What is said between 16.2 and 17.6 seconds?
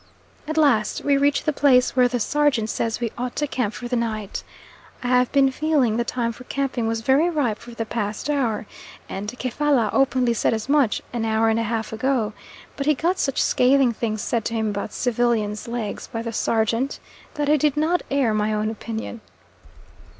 the sergeant that I